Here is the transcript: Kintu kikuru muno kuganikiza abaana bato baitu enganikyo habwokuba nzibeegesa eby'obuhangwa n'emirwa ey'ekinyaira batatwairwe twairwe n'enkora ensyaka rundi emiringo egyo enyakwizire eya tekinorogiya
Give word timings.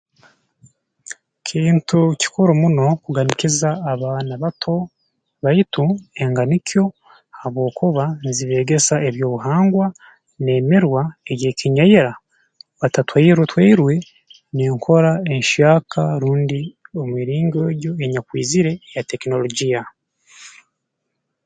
Kintu 1.47 1.99
kikuru 2.21 2.51
muno 2.61 2.85
kuganikiza 3.03 3.69
abaana 3.93 4.33
bato 4.43 4.73
baitu 5.43 5.85
enganikyo 6.23 6.83
habwokuba 7.39 8.05
nzibeegesa 8.27 8.95
eby'obuhangwa 9.07 9.85
n'emirwa 10.43 11.01
ey'ekinyaira 11.31 12.09
batatwairwe 12.79 13.45
twairwe 13.51 13.93
n'enkora 14.55 15.11
ensyaka 15.33 16.01
rundi 16.21 16.59
emiringo 17.03 17.59
egyo 17.73 17.91
enyakwizire 18.05 18.71
eya 18.87 19.01
tekinorogiya 19.09 19.81